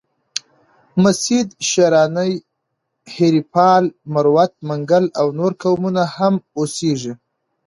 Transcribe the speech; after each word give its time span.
مسید، 1.03 1.47
شیراني، 1.69 2.31
هیریپال، 3.15 3.83
مروت، 4.13 4.51
منگل 4.67 5.05
او 5.19 5.27
نور 5.39 5.51
قومونه 5.61 6.03
هم 6.15 6.33
اوسیږي. 6.57 7.13